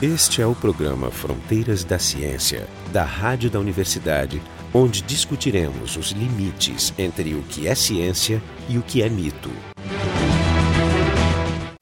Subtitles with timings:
[0.00, 4.40] Este é o programa Fronteiras da Ciência, da Rádio da Universidade,
[4.72, 9.50] onde discutiremos os limites entre o que é ciência e o que é mito.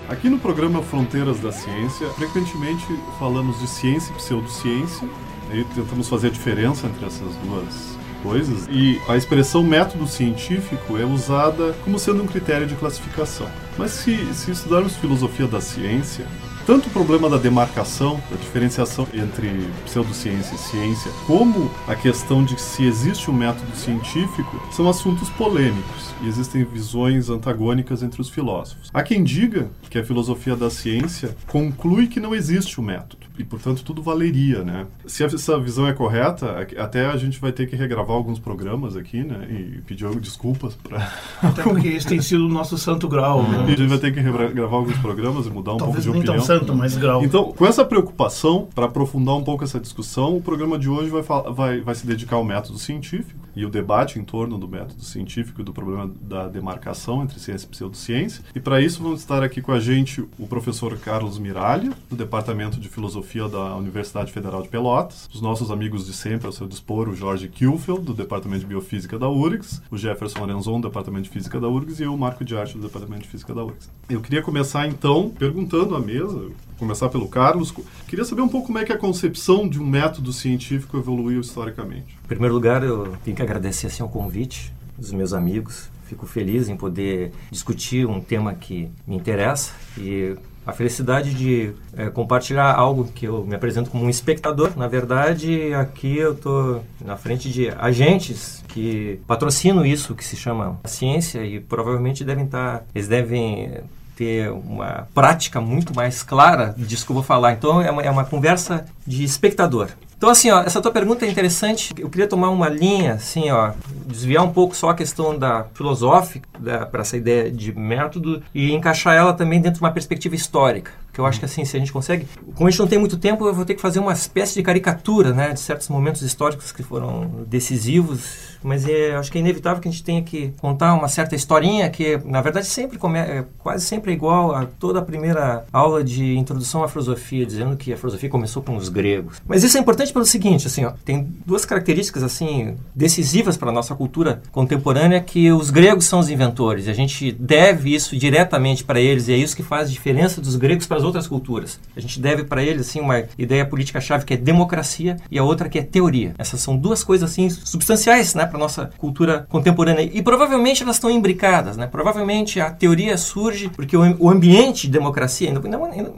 [0.08, 2.86] Aqui no programa Fronteiras da Ciência, frequentemente
[3.18, 5.06] falamos de ciência e pseudociência,
[5.52, 8.66] e tentamos fazer a diferença entre essas duas coisas.
[8.70, 13.46] E a expressão método científico é usada como sendo um critério de classificação.
[13.76, 16.26] Mas se, se estudarmos filosofia da ciência,
[16.66, 19.48] tanto o problema da demarcação, da diferenciação entre
[19.84, 26.12] pseudociência e ciência, como a questão de se existe um método científico, são assuntos polêmicos
[26.22, 28.90] e existem visões antagônicas entre os filósofos.
[28.92, 33.25] Há quem diga que a filosofia da ciência conclui que não existe o um método
[33.38, 34.86] e, portanto, tudo valeria, né?
[35.06, 39.22] Se essa visão é correta, até a gente vai ter que regravar alguns programas aqui,
[39.22, 39.46] né?
[39.50, 41.10] E pedir desculpas para...
[41.42, 43.66] Até porque esse tem sido o nosso santo grau, né?
[43.68, 46.26] E a gente vai ter que regravar alguns programas e mudar um Talvez pouco de
[46.26, 46.36] opinião.
[46.36, 47.24] Talvez nem tão santo, mas grau.
[47.24, 51.22] Então, com essa preocupação, para aprofundar um pouco essa discussão, o programa de hoje vai,
[51.22, 55.62] vai, vai se dedicar ao método científico e o debate em torno do método científico
[55.62, 58.44] e do problema da demarcação entre ciência e pseudociência.
[58.54, 62.78] E para isso vamos estar aqui com a gente o professor Carlos Miralha, do Departamento
[62.78, 67.08] de Filosofia da Universidade Federal de Pelotas, os nossos amigos de sempre ao seu dispor,
[67.08, 71.30] o Jorge Kielfeld, do Departamento de Biofísica da URGS, o Jefferson Lorenzon, do Departamento de
[71.30, 73.90] Física da URGS, e eu, Marco de Arte, do Departamento de Física da URGS.
[74.10, 77.72] Eu queria começar então perguntando à mesa, começar pelo Carlos.
[78.06, 82.16] Queria saber um pouco como é que a concepção de um método científico evoluiu historicamente.
[82.24, 85.88] Em primeiro lugar, eu tenho que agradecer assim, o convite dos meus amigos.
[86.06, 92.10] Fico feliz em poder discutir um tema que me interessa e a felicidade de é,
[92.10, 94.76] compartilhar algo que eu me apresento como um espectador.
[94.76, 100.78] Na verdade, aqui eu estou na frente de agentes que patrocinam isso que se chama
[100.84, 103.78] ciência e provavelmente devem estar, eles devem
[104.16, 107.52] ter uma prática muito mais clara disso que eu vou falar.
[107.52, 109.90] Então, é uma, é uma conversa de espectador.
[110.16, 111.92] Então, assim, ó, essa tua pergunta é interessante.
[111.98, 113.72] Eu queria tomar uma linha, assim, ó,
[114.06, 116.48] desviar um pouco só a questão da filosófica,
[116.90, 120.90] para essa ideia de método, e encaixar ela também dentro de uma perspectiva histórica.
[121.16, 122.26] Porque eu acho que, assim, se a gente consegue.
[122.54, 124.62] Como a gente não tem muito tempo, eu vou ter que fazer uma espécie de
[124.62, 129.80] caricatura, né, de certos momentos históricos que foram decisivos mas é, acho que é inevitável
[129.80, 133.44] que a gente tenha que contar uma certa historinha que, na verdade, sempre come, é,
[133.58, 137.92] quase sempre é igual a toda a primeira aula de introdução à filosofia, dizendo que
[137.92, 139.40] a filosofia começou com os gregos.
[139.46, 143.72] Mas isso é importante pelo seguinte, assim, ó, tem duas características assim decisivas para a
[143.72, 146.86] nossa cultura contemporânea que os gregos são os inventores.
[146.86, 150.40] E a gente deve isso diretamente para eles e é isso que faz a diferença
[150.40, 151.80] dos gregos para as outras culturas.
[151.96, 155.44] A gente deve para eles assim uma ideia política chave que é democracia e a
[155.44, 156.34] outra que é teoria.
[156.38, 160.02] Essas são duas coisas assim substanciais, né, para nossa cultura contemporânea.
[160.12, 161.86] E provavelmente elas estão imbricadas, né?
[161.86, 165.52] Provavelmente a teoria surge porque o, ambiente de democracia,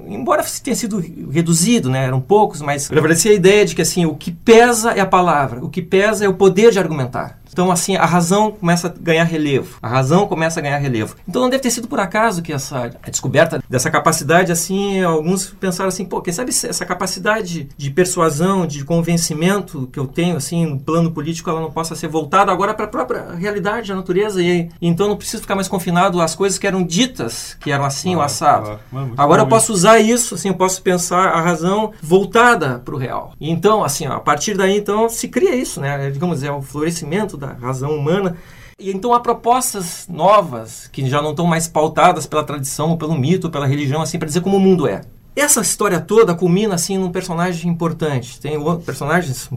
[0.08, 0.98] embora tenha sido
[1.30, 2.04] reduzido, né?
[2.04, 5.64] Eram poucos, mas prevalecia a ideia de que assim, o que pesa é a palavra,
[5.64, 7.37] o que pesa é o poder de argumentar.
[7.52, 9.78] Então, assim, a razão começa a ganhar relevo.
[9.82, 11.16] A razão começa a ganhar relevo.
[11.28, 15.88] Então, não deve ter sido por acaso que essa descoberta dessa capacidade, assim, alguns pensaram
[15.88, 20.78] assim, pô, quem sabe essa capacidade de persuasão, de convencimento que eu tenho, assim, no
[20.78, 24.42] plano político, ela não possa ser voltada agora para a própria realidade da natureza.
[24.42, 28.14] E, então, não preciso ficar mais confinado às coisas que eram ditas, que eram assim,
[28.14, 28.78] ah, o assado.
[28.92, 32.98] Ah, agora eu posso usar isso, assim, eu posso pensar a razão voltada para o
[32.98, 33.32] real.
[33.40, 36.10] E então, assim, ó, a partir daí, então, se cria isso, né?
[36.10, 38.36] Digamos, é o florescimento da razão humana.
[38.78, 43.50] E então há propostas novas que já não estão mais pautadas pela tradição, pelo mito,
[43.50, 45.00] pela religião, assim, para dizer como o mundo é.
[45.34, 48.40] Essa história toda culmina assim num personagem importante.
[48.40, 49.48] Tem personagens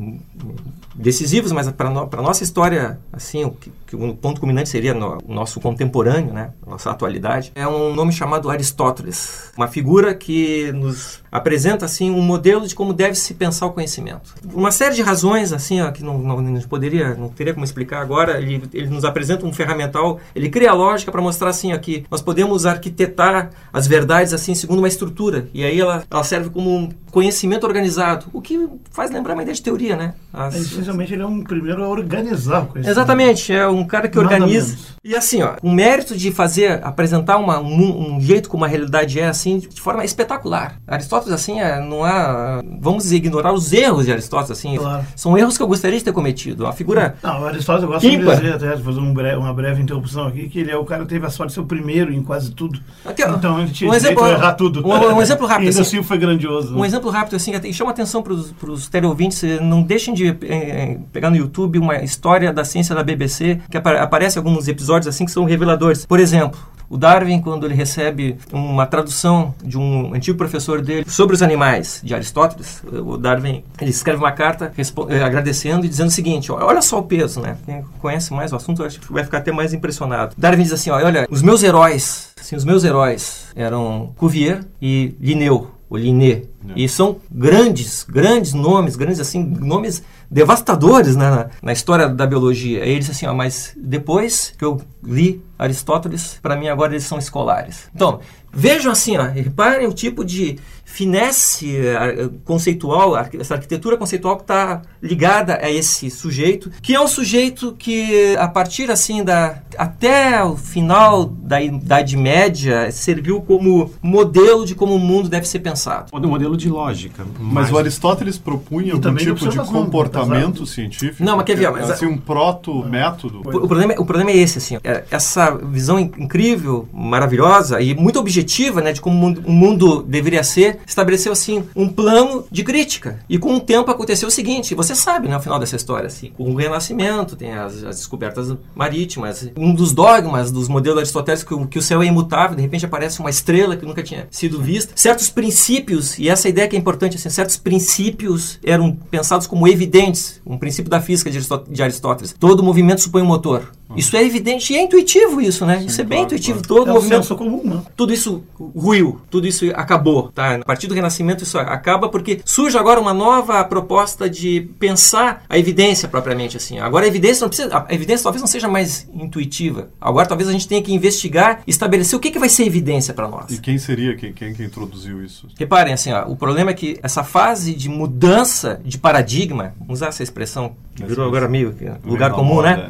[0.93, 4.93] decisivos, mas para no, a nossa história, assim, o, que, que o ponto culminante seria
[4.93, 10.71] no, o nosso contemporâneo, né, nossa atualidade, é um nome chamado Aristóteles, uma figura que
[10.71, 14.33] nos apresenta assim um modelo de como deve se pensar o conhecimento.
[14.53, 18.01] Uma série de razões, assim, ó, que não, não, não, poderia, não teria como explicar
[18.01, 18.39] agora.
[18.39, 22.21] Ele, ele nos apresenta um ferramental, ele cria a lógica para mostrar assim, aqui nós
[22.21, 26.89] podemos arquitetar as verdades assim segundo uma estrutura e aí ela, ela serve como um
[27.11, 30.13] conhecimento organizado, o que faz lembrar uma ideia de teoria, né?
[30.33, 32.89] As, essencialmente ele é um primeiro a organizar o conhecimento.
[32.89, 34.67] Exatamente, é um cara que Nada organiza.
[34.67, 34.91] Menos.
[35.03, 39.19] E assim, ó, o mérito de fazer, apresentar uma, um, um, jeito como a realidade
[39.19, 40.79] é assim, de forma espetacular.
[40.87, 45.03] Aristóteles assim, é, não há, vamos ignorar os erros de Aristóteles assim, claro.
[45.15, 46.65] são erros que eu gostaria de ter cometido.
[46.65, 48.35] Uma figura Não, Aristóteles eu gosto ímpar.
[48.35, 51.01] de dizer, até fazer um breve, uma breve interrupção aqui, que ele é o cara
[51.01, 52.79] que teve a sorte de ser o primeiro em quase tudo.
[53.03, 54.85] Aqui, então ele tinha um exemplo, errar tudo.
[54.85, 55.65] Um, um exemplo rápido.
[55.65, 56.77] e ainda assim, assim foi grandioso.
[56.77, 61.31] Um exemplo rápido assim, e chama atenção para os teleouvintes, não deixem de eh, pegar
[61.31, 65.45] no YouTube uma história da ciência da BBC, que aparece alguns episódios assim que são
[65.45, 66.05] reveladores.
[66.05, 66.59] Por exemplo,
[66.91, 72.01] O Darwin, quando ele recebe uma tradução de um antigo professor dele sobre os animais,
[72.03, 74.73] de Aristóteles, o Darwin ele escreve uma carta
[75.09, 77.55] eh, agradecendo e dizendo o seguinte: olha só o peso, né?
[77.65, 80.35] Quem conhece mais o assunto acho que vai ficar até mais impressionado.
[80.37, 85.71] Darwin diz assim: olha, os meus heróis, assim, os meus heróis eram Cuvier e Linneu,
[85.89, 86.41] o Linné.
[86.75, 92.83] E são grandes, grandes nomes, grandes assim, nomes devastadores né, na, na, história da biologia.
[92.83, 97.03] Aí ele disse assim, ó, mas depois que eu li Aristóteles, para mim agora eles
[97.03, 97.89] são escolares.
[97.93, 100.57] Então, vejam assim, ó, reparem o tipo de
[100.91, 107.07] finesse eh, conceitual, essa arquitetura conceitual que está ligada a esse sujeito, que é um
[107.07, 114.65] sujeito que, a partir assim da até o final da Idade Média, serviu como modelo
[114.65, 116.11] de como o mundo deve ser pensado.
[116.13, 117.25] Um modelo de lógica.
[117.39, 121.23] Mas o Aristóteles propunha algum tipo de comportamento científico?
[121.23, 121.71] Não, mas quer ver?
[121.71, 123.41] Mas, assim, um proto-método?
[123.45, 128.19] O, o, problema, o problema é esse, assim, é essa visão incrível, maravilhosa e muito
[128.19, 132.63] objetiva, né, de como o mundo, o mundo deveria ser, estabeleceu assim um plano de
[132.63, 133.19] crítica.
[133.29, 136.31] E com o tempo aconteceu o seguinte, você sabe, né, ao final dessa história, assim,
[136.31, 141.67] com o Renascimento, tem as, as descobertas marítimas, um dos dogmas dos modelos aristotélicos que,
[141.67, 144.93] que o céu é imutável, de repente aparece uma estrela que nunca tinha sido vista.
[144.95, 150.41] Certos princípios, e essa ideia que é importante, assim, certos princípios eram pensados como evidentes,
[150.45, 152.35] um princípio da física de Aristóteles.
[152.39, 153.71] Todo movimento supõe um motor.
[153.95, 155.79] Isso é evidente e é intuitivo isso, né?
[155.79, 156.61] Sim, isso é bem claro, intuitivo.
[156.61, 156.67] Claro.
[156.67, 157.81] Todo é movimento comum, né?
[157.95, 160.61] Tudo isso ruiu, tudo isso acabou, tá?
[160.71, 165.57] A partir do Renascimento isso acaba porque surge agora uma nova proposta de pensar a
[165.57, 166.79] evidência propriamente assim.
[166.79, 169.89] Agora a evidência não precisa, a evidência talvez não seja mais intuitiva.
[169.99, 173.27] Agora talvez a gente tenha que investigar, estabelecer o que, que vai ser evidência para
[173.27, 173.51] nós.
[173.51, 175.49] E quem seria quem, quem que introduziu isso?
[175.59, 180.07] Reparem assim, ó, o problema é que essa fase de mudança de paradigma, vamos usar
[180.07, 181.75] essa expressão que virou agora meio
[182.05, 182.89] lugar comum, né?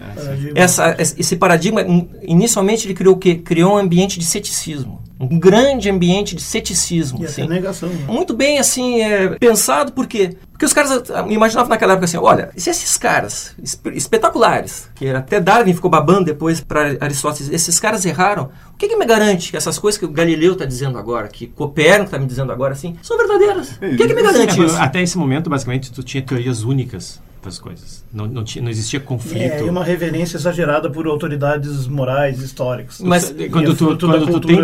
[0.56, 0.62] É.
[0.62, 1.82] Essa, esse paradigma,
[2.22, 3.36] inicialmente ele criou o quê?
[3.36, 5.02] Criou um ambiente de ceticismo.
[5.22, 7.22] Um grande ambiente de ceticismo.
[7.22, 7.48] E assim.
[7.48, 7.90] negação.
[7.90, 8.06] Né?
[8.08, 10.36] Muito bem, assim, é, pensado, por quê?
[10.52, 13.56] Porque os caras ah, imaginavam naquela época assim, olha, se esses caras
[13.94, 18.96] espetaculares, que até Darwin ficou babando depois para Aristóteles, esses caras erraram, o que, que
[18.96, 22.28] me garante que essas coisas que o Galileu está dizendo agora, que Copérnico está me
[22.28, 23.72] dizendo agora, assim, são verdadeiras?
[23.72, 24.76] O que, que me garante isso?
[24.78, 28.06] Até esse momento, basicamente, tu tinha teorias únicas para as coisas.
[28.14, 29.42] Não, não, tinha, não existia conflito.
[29.42, 33.02] É, e uma reverência exagerada por autoridades morais históricas.
[33.02, 34.58] Mas quando tu, quando tu tem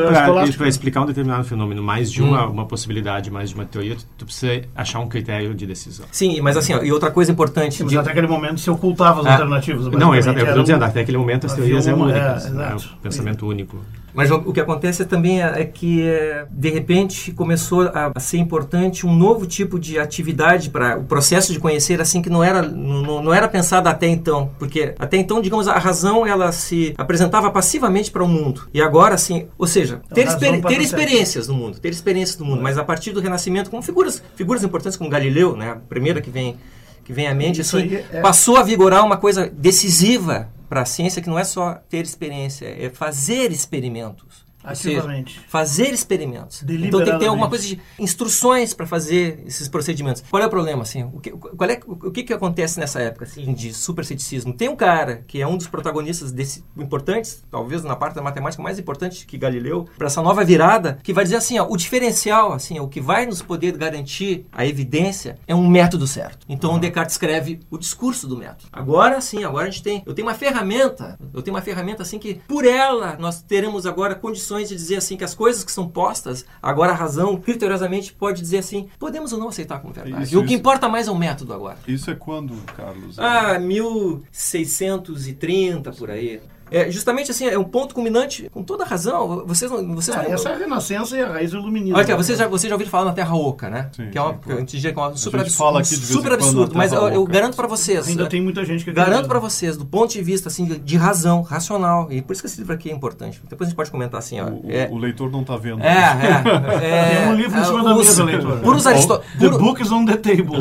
[0.55, 2.51] para explicar um determinado fenômeno mais de uma, hum.
[2.51, 6.05] uma possibilidade, mais de uma teoria, tu, tu, precisa achar um critério de decisão.
[6.11, 7.77] Sim, mas assim, ó, e outra coisa importante...
[7.77, 7.97] Sim, de...
[7.97, 9.87] Até aquele momento se ocultava as ah, alternativas.
[9.87, 10.45] Não, exatamente.
[10.45, 12.45] Eu estou dizendo, até aquele momento as teorias eram únicas.
[12.45, 12.75] É, né?
[12.75, 13.49] O pensamento é.
[13.49, 13.77] único.
[14.17, 19.05] Mas o, que acontece também é, é que, é, de repente, começou a, ser importante
[19.05, 23.21] um novo tipo de atividade para o processo de conhecer, assim, que não era, não,
[23.21, 24.49] não era pensado até então.
[24.57, 28.67] Porque até então, digamos, a razão ela se apresentava passivamente para o mundo.
[28.73, 32.45] E agora, assim, ou seja, então, ter, exper ter experiências no mundo, ter experiências no
[32.45, 36.21] mundo, mas a partir do Renascimento, como figuras, figuras importantes como Galileu, né, a primeira
[36.21, 36.57] que vem
[37.05, 38.19] que vem à mente, assim, é...
[38.19, 42.65] passou a vigorar uma coisa decisiva para a ciência que não é só ter experiência,
[42.67, 44.46] é fazer experimentos.
[44.71, 45.33] Ativamente.
[45.33, 46.63] Seja, fazer experimentos.
[46.63, 50.23] Então tem que ter alguma coisa de instruções para fazer esses procedimentos.
[50.29, 51.03] Qual é o problema, assim?
[51.03, 54.53] O que, qual é, o que, que acontece nessa época, assim, de superceticismo?
[54.53, 58.61] Tem um cara que é um dos protagonistas desse, importantes, talvez na parte da matemática
[58.61, 62.53] mais importante que Galileu, para essa nova virada, que vai dizer assim, ó, o diferencial,
[62.53, 66.45] assim, o que vai nos poder garantir a evidência é um método certo.
[66.49, 66.79] Então uhum.
[66.79, 68.69] Descartes escreve o discurso do método.
[68.71, 72.17] Agora sim, agora a gente tem, eu tenho uma ferramenta, eu tenho uma ferramenta assim
[72.19, 75.87] que por ela nós teremos agora condições de dizer assim que as coisas que são
[75.87, 80.23] postas, agora a razão criteriosamente pode dizer assim, podemos ou não aceitar como verdade.
[80.23, 81.77] Isso, e o que importa mais é o método agora.
[81.87, 83.17] Isso é quando, Carlos?
[83.19, 86.41] Ah, 1630 por aí.
[86.71, 89.45] É, justamente assim, é um ponto culminante, com toda razão.
[89.45, 89.95] Vocês não.
[89.95, 90.33] Vocês é, não...
[90.33, 91.97] Essa é a renascença e a raiz do iluminismo.
[91.97, 93.89] Olha, você já, você já ouviu falar na Terra Oca, né?
[93.95, 94.57] Sim, que é uma, sim, claro.
[94.57, 95.85] a gente que é uma super absurdo.
[95.85, 98.07] super absurdo, mas eu, eu, garanto para vocês.
[98.07, 101.41] Ainda tem muita gente que Garanto para vocês, do ponto de vista assim, de razão,
[101.41, 102.11] racional.
[102.11, 103.41] E por isso que esse livro aqui é importante.
[103.47, 104.47] Depois a gente pode comentar assim, ó.
[104.49, 105.81] O, é, o leitor não está vendo.
[105.81, 107.15] É, é, é.
[107.17, 108.59] Tem um livro em cima da mesa, leitor.
[108.59, 109.21] Puros Aristó...
[109.39, 110.57] The book is on the table.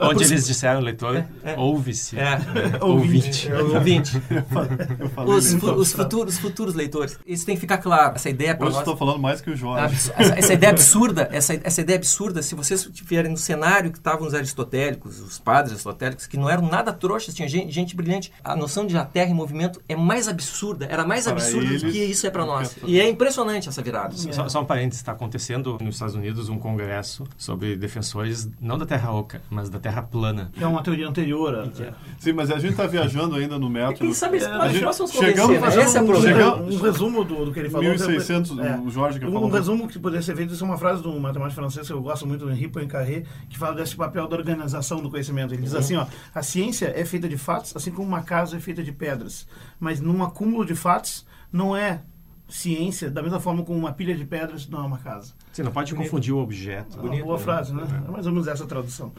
[0.00, 1.24] Onde eles disseram, leitor,
[1.56, 2.18] ouve-se.
[2.18, 2.38] É.
[2.80, 3.50] Ouvinte.
[3.52, 4.20] Ouvinte.
[5.40, 8.16] Os futuros leitores isso tem que ficar claro.
[8.16, 8.78] Essa ideia para nós...
[8.78, 9.94] estou falando mais que o Jorge.
[10.16, 14.26] Essa, essa ideia absurda, essa, essa ideia absurda, se vocês estiverem no cenário que estavam
[14.26, 18.56] os aristotélicos, os padres aristotélicos, que não eram nada trouxas, tinha gente, gente brilhante, a
[18.56, 21.90] noção de a Terra em movimento é mais absurda, era mais para absurda eles, do
[21.90, 22.76] que isso é para nós.
[22.84, 24.14] E é impressionante essa virada.
[24.14, 24.32] É.
[24.32, 28.86] Só, só um parênteses, está acontecendo nos Estados Unidos um congresso sobre defensores, não da
[28.86, 30.50] Terra oca, mas da Terra plana.
[30.60, 31.70] É uma teoria anterior.
[32.18, 33.98] Sim, mas a gente está viajando ainda no método.
[33.98, 34.84] Quem sabe esse a gente
[35.30, 35.82] chegamos, né?
[35.82, 37.88] Esse é o chegamos, um resumo do, do que ele falou.
[37.88, 39.48] 1600, é, o Jorge que um, falou.
[39.48, 42.00] Um resumo que poderia ser feito, isso é uma frase do matemático francês que eu
[42.00, 45.54] gosto muito, do Henri Poincaré, que fala desse papel da organização do conhecimento.
[45.54, 48.60] Ele diz assim, ó, a ciência é feita de fatos, assim como uma casa é
[48.60, 49.46] feita de pedras.
[49.78, 52.02] Mas num acúmulo de fatos, não é
[52.48, 55.32] ciência, da mesma forma como uma pilha de pedras não é uma casa.
[55.52, 56.10] Você não pode Bonito.
[56.10, 56.98] confundir o objeto.
[56.98, 57.82] É uma boa frase, né?
[58.04, 58.08] É.
[58.08, 59.12] é mais ou menos essa tradução.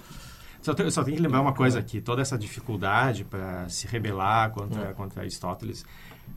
[0.62, 4.52] Só, te, só tenho que lembrar uma coisa aqui, toda essa dificuldade para se rebelar
[4.52, 4.94] contra, é.
[4.94, 5.84] contra Aristóteles,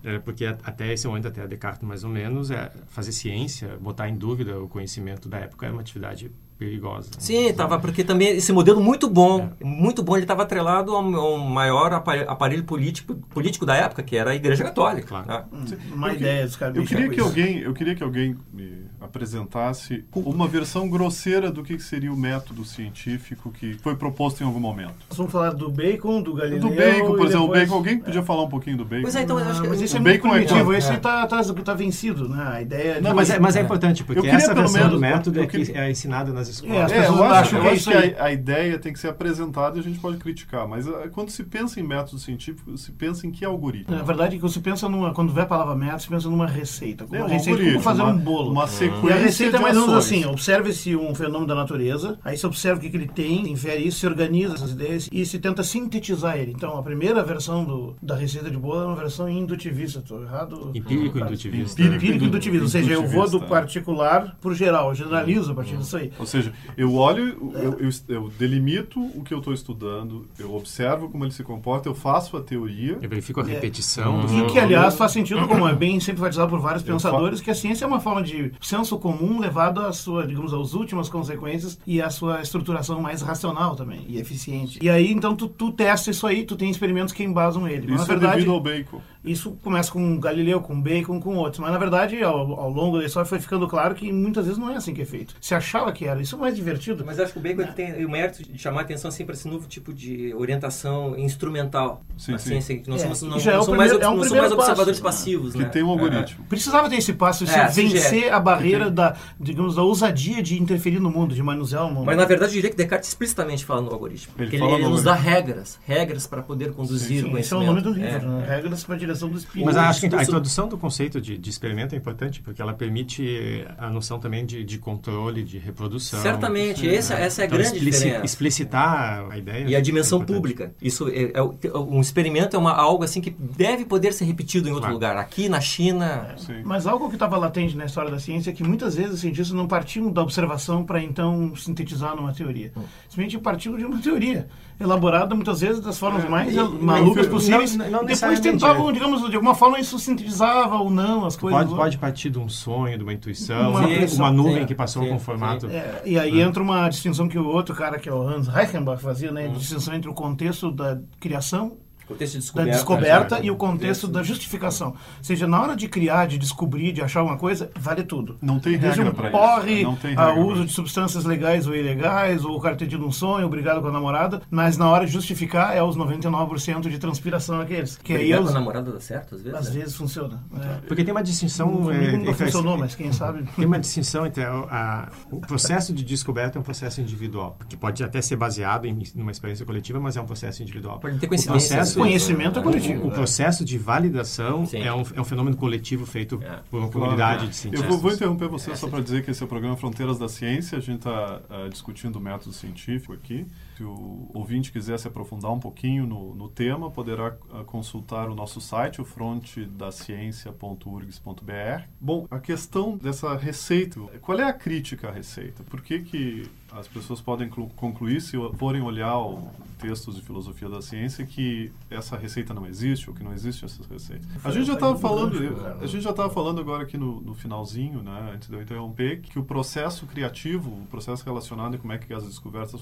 [0.02, 4.16] é, porque até esse momento, até Descartes mais ou menos, é, fazer ciência, botar em
[4.16, 7.10] dúvida o conhecimento da época era uma atividade perigosa.
[7.18, 9.64] Sim, estava porque também esse modelo muito bom, é.
[9.64, 14.30] muito bom, ele estava atrelado ao, ao, maior aparelho político, político da época, que era
[14.30, 15.08] a Igreja Católica.
[15.08, 15.26] Claro.
[15.26, 15.44] Né?
[15.52, 16.76] Hum, uma eu ideia dos caras.
[16.76, 18.73] Eu queria que alguém, eu queria que alguém me
[19.04, 24.60] apresentasse uma versão grosseira do que seria o método científico que foi proposto em algum
[24.60, 24.94] momento.
[25.10, 26.60] vamos falar do Bacon, do Galileu.
[26.60, 27.42] Do Bacon, por exemplo, depois...
[27.42, 27.74] o Bacon.
[27.74, 29.02] Alguém podia falar um pouquinho do Bacon?
[29.02, 30.72] Pois é, então acho que mas esse é muito primitivo.
[30.72, 30.78] É.
[30.78, 32.48] Esse está tá, tá vencido, né?
[32.54, 33.00] A ideia.
[33.00, 35.90] Não, mas é, mas é importante porque essa versão menos, do método é, que é
[35.90, 36.92] ensinada nas escolas.
[36.92, 39.82] É, eu acho, eu acho que a, a, ideia tem que ser apresentada e a
[39.82, 43.44] gente pode criticar, mas uh, quando se pensa em método científico, se pensa em que
[43.44, 43.94] algoritmo?
[43.94, 47.04] Na verdade, quando se pensa numa, quando vê a palavra método, se pensa numa receita.
[47.04, 48.50] Como é, uma receita, como fazer uma, um bolo.
[48.50, 52.18] Uma sequência e a receita é mais ou menos assim, observe-se um fenômeno da natureza,
[52.24, 55.24] aí se observa o que, que ele tem, infere isso, se organiza essas ideias e
[55.24, 56.52] se tenta sintetizar ele.
[56.52, 60.70] Então, a primeira versão do, da receita de bolo é uma versão indutivista, estou errado?
[60.74, 61.80] Empírico indutivista.
[61.80, 65.54] Empírico, Empírico indutivista, ou seja, eu vou do particular para o geral, eu generalizo a
[65.54, 66.12] partir disso aí.
[66.18, 71.08] Ou seja, eu olho, eu, eu, eu delimito o que eu estou estudando, eu observo
[71.08, 72.98] como ele se comporta, eu faço a teoria.
[73.00, 73.54] Eu verifico a é.
[73.54, 74.22] repetição.
[74.22, 74.26] É.
[74.26, 77.50] Do e que, aliás, faz sentido, como é bem sempre enfatizado por vários pensadores, que
[77.50, 78.52] a ciência é uma forma de
[78.84, 83.74] senso comum levado à sua, digamos, às últimas consequências e à sua estruturação mais racional
[83.74, 84.78] também e eficiente.
[84.80, 87.86] E aí, então, tu, tu testa isso aí, tu tem experimentos que embasam ele.
[87.86, 89.00] Isso Mas, na verdade, é devido ao Bacon.
[89.24, 91.58] Isso começa com Galileu, com Bacon, com outros.
[91.58, 94.70] Mas, na verdade, ao, ao longo da história foi ficando claro que muitas vezes não
[94.70, 95.34] é assim que é feito.
[95.40, 96.20] Se achava que era.
[96.20, 97.04] Isso é mais divertido.
[97.06, 97.66] Mas acho que o Bacon é.
[97.66, 102.04] tem o mérito de chamar a atenção assim, para esse novo tipo de orientação instrumental
[102.18, 102.50] sim, na sim.
[102.50, 102.78] ciência.
[102.78, 103.04] Que nós é.
[103.04, 105.52] somos, não, não é somos mais, é um não mais observadores passivos.
[105.52, 105.68] Que né?
[105.70, 106.44] tem um algoritmo.
[106.44, 106.48] É.
[106.48, 111.10] Precisava ter esse passo, é, vencer a barreira da, digamos, da ousadia de interferir no
[111.10, 112.04] mundo, de manusear o mundo.
[112.04, 114.34] Mas, na verdade, eu diria que Descartes explicitamente fala no algoritmo.
[114.38, 117.38] Ele, ele, ele nos dá regras, regras para poder conduzir sim, o conhecimento.
[117.40, 118.46] Esse é o nome do livro, né?
[118.46, 119.66] regras para a do espírito.
[119.66, 123.66] Mas acho que a introdução do conceito de, de, experimento é importante, porque ela permite
[123.78, 126.20] a noção também de, de controle, de reprodução.
[126.20, 128.24] Certamente, essa, essa é a então, grande diferença.
[128.24, 129.68] Explicitar a ideia.
[129.68, 130.74] E a dimensão é pública.
[130.80, 134.72] Isso é, é, um experimento é uma, algo assim que deve poder ser repetido em
[134.72, 134.94] outro claro.
[134.94, 136.34] lugar, aqui na China.
[136.48, 139.20] É, mas algo que estava latente na história da ciência é que muitas vezes os
[139.20, 142.72] cientistas não partiam da observação para então sintetizar numa teoria.
[142.76, 142.82] Hum.
[143.08, 144.48] Simplesmente partiam de uma teoria
[144.80, 147.76] elaborada muitas vezes das formas é, mais e, malucas possíveis.
[147.76, 151.60] Não, não Depois tentavam, digamos, de alguma forma isso sintetizava ou não as coisas.
[151.60, 155.02] Pode, pode partir de um sonho, de uma intuição, uma, uma nuvem é, que passou
[155.02, 155.66] sim, com um formato.
[155.66, 159.02] É, e aí entra uma distinção que o outro cara, que é o Hans Reichenbach,
[159.02, 159.48] fazia, né?
[159.48, 159.52] Hum.
[159.52, 161.76] Distinção entre o contexto da criação
[162.06, 164.88] contexto de descoberta, da descoberta e o contexto da justificação.
[164.88, 168.36] Ou seja, na hora de criar, de descobrir, de achar uma coisa, vale tudo.
[168.40, 169.84] Não tem Desde regra um para porre, isso.
[169.84, 173.12] Não tem a uso de substâncias legais ou ilegais, ou o cara ter tido um
[173.12, 177.60] sonho, obrigado com a namorada, mas na hora de justificar é os 99% de transpiração
[177.60, 177.96] aqueles.
[177.96, 178.42] Que aí os...
[178.42, 179.58] com a namorada dá certo, às vezes?
[179.58, 179.80] Às né?
[179.80, 180.42] vezes funciona.
[180.56, 180.86] É.
[180.86, 181.90] Porque tem uma distinção...
[181.90, 183.44] É, nunca funcionou, mas quem sabe...
[183.56, 187.76] Tem uma distinção entre a, a, o processo de descoberta é um processo individual, que
[187.76, 190.98] pode até ser baseado em uma experiência coletiva, mas é um processo individual.
[191.00, 191.76] Pode ter coincidência.
[191.76, 193.04] O processo, conhecimento é coletivo coletivo.
[193.04, 193.14] O, o é.
[193.14, 196.60] processo de validação é um, é um fenômeno coletivo feito é.
[196.70, 197.48] por uma comunidade claro.
[197.48, 197.88] de cientistas.
[197.88, 200.18] Eu vou, vou interromper você é, só para dizer que esse é o programa Fronteiras
[200.18, 200.76] da Ciência.
[200.78, 203.46] A gente está uh, discutindo o método científico aqui.
[203.76, 208.34] Se o ouvinte quiser se aprofundar um pouquinho no, no tema, poderá uh, consultar o
[208.34, 211.82] nosso site, o frontedaciencia.urgs.br.
[212.00, 215.64] Bom, a questão dessa receita, qual é a crítica à receita?
[215.64, 220.80] Por que, que as pessoas podem concluir, se forem olhar o, textos de filosofia da
[220.80, 224.26] ciência, que essa receita não existe, ou que não existe essa receita?
[224.42, 225.36] A gente já estava falando,
[225.80, 229.20] a gente já estava falando agora aqui no, no finalzinho, né, antes de eu interromper,
[229.20, 232.80] que o processo criativo, o processo relacionado em como é que as descobertas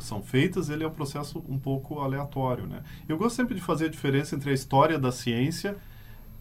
[0.00, 2.82] são são feitas, ele é um processo um pouco aleatório, né?
[3.08, 5.76] Eu gosto sempre de fazer a diferença entre a história da ciência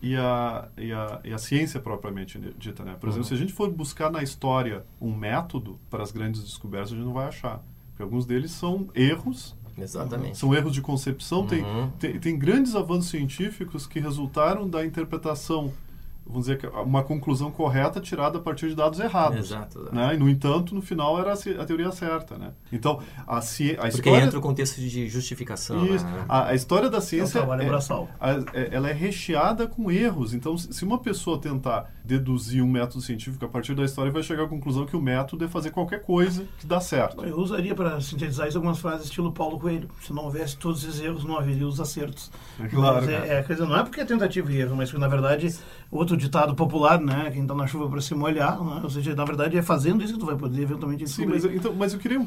[0.01, 2.95] e a, e a, e a ciência propriamente dita, né?
[2.99, 3.29] Por exemplo, uhum.
[3.29, 7.05] se a gente for buscar na história um método para as grandes descobertas, a gente
[7.05, 7.63] não vai achar.
[7.89, 10.37] Porque alguns deles são erros Exatamente.
[10.37, 11.41] São erros de concepção.
[11.41, 11.47] Uhum.
[11.47, 11.63] Tem,
[11.99, 15.71] tem, tem, grandes avanços científicos que resultaram da interpretação
[16.27, 19.37] vamos dizer, que uma conclusão correta tirada a partir de dados errados.
[19.39, 19.79] Exato.
[19.79, 19.95] exato.
[19.95, 20.15] Né?
[20.15, 22.37] E, no entanto, no final era a teoria certa.
[22.37, 22.51] Né?
[22.71, 24.25] Então, a, ci- a Porque história...
[24.25, 25.85] entra o contexto de justificação.
[25.85, 26.05] Isso.
[26.05, 26.25] né?
[26.27, 27.41] A, a história da É ciência é,
[28.19, 30.33] a- é- ela é recheada com erros.
[30.33, 34.43] Então, se uma pessoa tentar deduzir um método científico a partir da história, vai chegar
[34.43, 37.23] à conclusão que o método é fazer qualquer coisa que dá certo.
[37.23, 39.89] Eu usaria para sintetizar isso algumas frases estilo Paulo Coelho.
[40.01, 42.31] Se não houvesse todos esses erros, não haveria os acertos.
[42.59, 42.95] É claro.
[42.97, 45.53] Mas é, é, coisa, não é porque é tentativa e erro, mas que na verdade,
[45.91, 47.29] outro ditado popular, né?
[47.31, 50.13] Quem tá na chuva para se molhar, né, ou seja, na verdade é fazendo isso
[50.13, 51.33] que tu vai poder eventualmente Sim, descobrir.
[51.33, 52.19] mas, eu- então, mas eu queria.
[52.19, 52.25] um-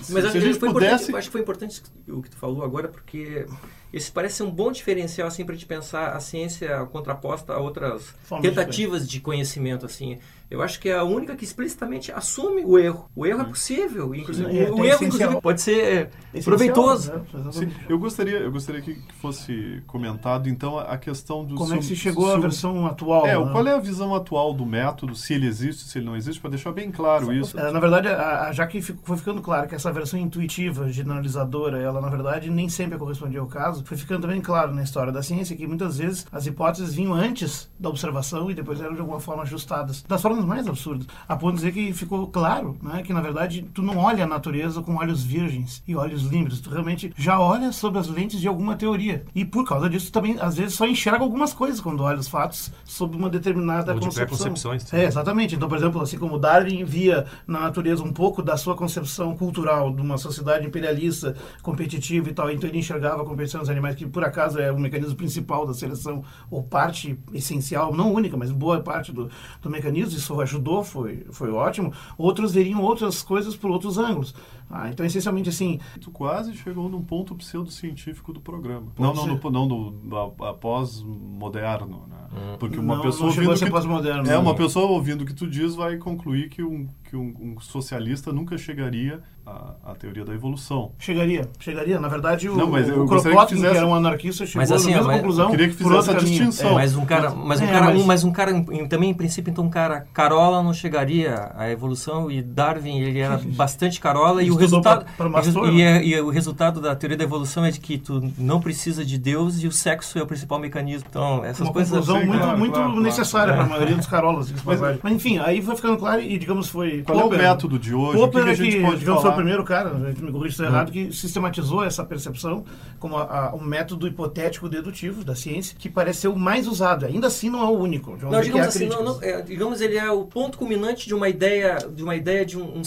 [0.00, 0.94] Se, Mas se a gente foi pudesse.
[1.04, 3.46] importante, acho que foi importante o que tu falou agora, porque
[3.92, 8.14] esse parece ser um bom diferencial assim para gente pensar a ciência contraposta a outras
[8.24, 10.18] Formas de tentativas de conhecimento assim.
[10.50, 13.10] Eu acho que é a única que explicitamente assume o erro.
[13.14, 17.12] O erro é possível, inclusive É, o é erro inclusive pode ser Essencial, proveitoso.
[17.12, 17.22] né?
[17.52, 21.84] Sim, eu gostaria, eu gostaria que, fosse comentado então a questão do Como é que
[21.84, 23.26] se chegou se à versão atual?
[23.26, 23.52] É, né?
[23.52, 26.48] qual é a visão atual do método, se ele existe, se ele não existe, para
[26.50, 27.58] deixar bem claro isso.
[27.58, 31.78] É, na verdade, a- a- já que foi ficando claro que essa versão intuitiva, generalizadora,
[31.78, 35.22] ela na verdade nem sempre correspondia ao caso, foi ficando também claro na história da
[35.22, 39.20] ciência que muitas vezes as hipóteses vinham antes da observação e depois eram de alguma
[39.20, 43.12] forma ajustadas, das formas mais absurdas, a ponto de dizer que ficou claro né, que
[43.12, 47.12] na verdade tu não olha a natureza com olhos virgens e olhos límpidos, tu realmente
[47.16, 49.24] já olha sob as lentes de alguma teoria.
[49.34, 52.72] E por causa disso também às vezes só enxerga algumas coisas quando olha os fatos
[52.84, 54.54] sob uma determinada Ou de concepção.
[54.54, 54.78] também.
[54.92, 55.54] É, exatamente.
[55.54, 59.92] Então, por exemplo, assim como Darwin via na natureza um pouco da sua concepção cultural
[59.92, 64.24] de uma sociedade imperialista, competitiva e tal, então ele enxergava a competição animais, que por
[64.24, 69.12] acaso é o mecanismo principal da seleção, ou parte essencial, não única, mas boa parte
[69.12, 71.92] do, do mecanismo, isso ajudou, foi, foi ótimo.
[72.16, 74.34] Outros veriam outras coisas por outros ângulos.
[74.70, 78.86] Ah, então, essencialmente, assim, Tu quase chegou num ponto pseudocientífico do programa.
[78.98, 82.56] Não, não, no, não do, do pós-moderno, né?
[82.58, 84.30] Porque uma não, pessoa não chegou a ser pós-moderno.
[84.30, 87.60] É, uma pessoa ouvindo o que tu diz vai concluir que um, que um, um
[87.60, 90.92] socialista nunca chegaria à, à teoria da evolução.
[90.98, 91.98] Chegaria, chegaria.
[91.98, 94.60] Na verdade, o, Não, mas eu o que Kropotkin, que, fizesse- era um anarquista, chegou
[94.60, 95.44] Mas assim, à mesma mas- conclusão.
[95.46, 96.30] eu queria que fizesse outro a caminho.
[96.30, 96.70] distinção.
[96.70, 96.74] É.
[96.74, 98.52] Mas um cara, mas um É, cara, mas- um, mas um cara
[98.90, 103.38] também em princípio então um cara carola não chegaria à evolução e Darwin ele era
[103.56, 106.04] bastante carola e o resultado pra- pra Mastor, e, né?
[106.04, 109.16] e- e o resultado da teoria da evolução é de que tu não precisa de
[109.16, 111.06] Deus e o sexo é o principal mecanismo.
[111.08, 113.02] Então essas uma coisas conclusão Sim, muito, claro, muito claro, claro.
[113.02, 114.52] necessária para a maioria dos carolas.
[114.62, 114.98] Mas-.
[115.02, 116.97] Mas, enfim, aí foi ficando claro e, digamos, foi...
[117.02, 118.10] Qual é o Popper- método de hoje?
[118.10, 119.34] o que, Popper que a é gente que, pode digamos, foi o falar?
[119.36, 122.64] primeiro cara, a gente me corrija errado, que sistematizou essa percepção
[122.98, 127.06] como a, a- um método hipotético dedutivo da ciência, que parece ser o mais usado.
[127.06, 128.16] Ainda assim, não é o único.
[128.20, 131.14] Não, que digamos há assim, não, não, é, digamos ele é o ponto culminante de
[131.14, 132.82] uma ideia, de uma ideia de um,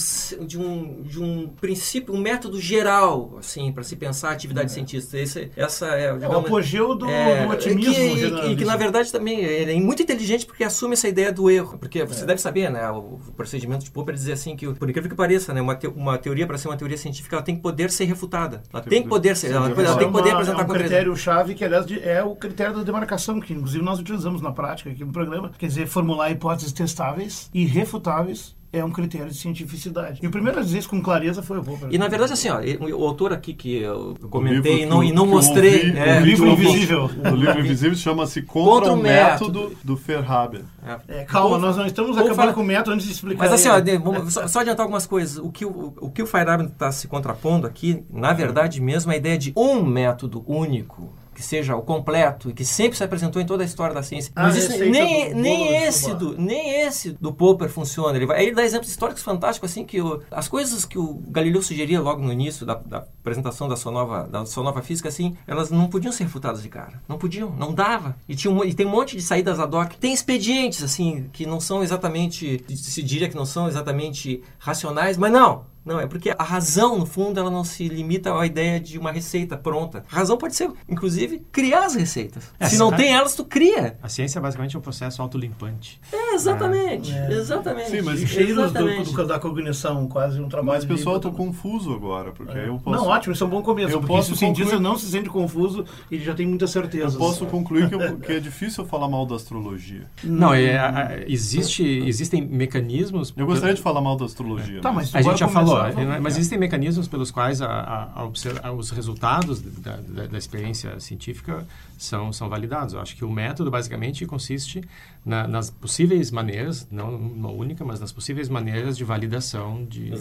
[0.45, 5.17] de um, de um princípio, um método geral, assim, para se pensar a atividade científica.
[5.17, 7.93] Esse, essa é, É o digamos, apogeu do, É, do otimismo.
[7.93, 8.65] que, e que, generalista.
[8.65, 11.77] na verdade também ele é muito inteligente porque assume essa ideia do erro.
[11.77, 12.89] Porque você deve saber, né?
[12.89, 15.61] O procedimento de Popper dizer assim que, por incrível que pareça, né?
[15.61, 18.61] Uma, te- uma teoria para ser uma teoria científica ela tem que poder ser refutada.
[18.71, 21.15] Ela tem que poder ser, ela, ela tem que poder é apresentar é um critério
[21.15, 25.03] chave que aliás é o critério da demarcação que inclusive nós utilizamos na prática aqui
[25.03, 30.27] no programa quer dizer formular hipóteses testáveis e refutáveis é um critério de cientificidade e
[30.27, 32.59] o primeiro a dizer isso com clareza foi o Popper E na verdade, assim, ó,
[32.97, 35.87] o, autor aqui que eu comentei e não, que e não mostrei.
[35.89, 37.03] ouvi- é, o livro invisível.
[37.31, 39.77] O livro invisível chama-se Contra, Contra o Método, Método.
[39.83, 40.61] do Verhaber.
[41.07, 43.43] É, calma, nós não estamos acabando falar- com o método antes de explicar.
[43.43, 45.37] Mas assim, ó, vamos só, só adiantar algumas coisas.
[45.37, 49.15] O que o, o, que o Feyerabend está se contrapondo aqui, na verdade mesmo, é
[49.15, 53.41] a ideia de um método único, que seja o completo e que sempre se apresentou
[53.41, 54.31] em toda a história da ciência.
[54.35, 57.69] Ah, Não existe receita nem, do nem, bolo de esse do, nem esse do Popper
[57.69, 58.17] funciona.
[58.17, 59.97] Ele, vai, ele dá exemplos históricos fantásticos, assim, que
[60.29, 64.27] as coisas que o Galileu sugeria logo no início da, da apresentação da sua, nova,
[64.27, 67.01] da sua nova física, assim, elas não podiam ser refutadas de cara.
[67.07, 68.15] Não podiam, não dava.
[68.27, 69.93] E, tinha um, e tem um monte de saídas ad hoc.
[69.93, 75.31] Tem expedientes, assim, que não são exatamente, se diria que não são exatamente racionais, mas
[75.31, 75.70] não.
[75.83, 79.11] Não, é porque a razão, no fundo, ela não se limita à ideia de uma
[79.11, 80.03] receita pronta.
[80.11, 82.51] A razão pode ser, inclusive, criar as receitas.
[82.59, 82.97] É, se não sim.
[82.97, 83.97] tem elas, tu cria.
[84.01, 85.99] A ciência basicamente é um processo autolimpante.
[86.13, 87.11] É, exatamente.
[87.11, 87.31] É.
[87.31, 87.89] Exatamente.
[87.89, 90.77] Sim, mas E cheiros do, do- da cognição, quase um trabalho.
[90.77, 92.95] Mas, pessoal, eu tô confuso agora, porque aí eu posso...
[93.03, 93.91] Não, ótimo, isso é um bom começo.
[93.93, 97.15] Eu posso se o cientista concluir- não se sente confuso, ele já tem muita certeza.
[97.15, 100.03] Eu posso concluir que, eu- que é difícil falar mal da astrologia.
[100.23, 103.33] Não, é, existe, existem mecanismos...
[103.35, 104.79] Eu gostaria de falar mal da astrologia.
[104.81, 107.67] Tá, mas tu A gente já começar falou, é, mas existem mecanismos pelos quais a,
[107.67, 111.65] a, a os resultados da, da, da, experiência científica
[111.97, 112.93] são, são validados.
[112.93, 114.83] Eu acho que o método, basicamente, consiste
[115.25, 120.11] na, nas possíveis maneiras, não uma única, mas nas possíveis maneiras de validação de,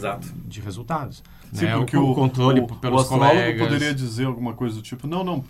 [0.46, 1.22] de resultados.
[1.52, 1.76] Sim, né?
[1.76, 3.60] porque o, o controle o, pelos o colegas.
[3.60, 5.44] poderia dizer alguma coisa do tipo, não, não,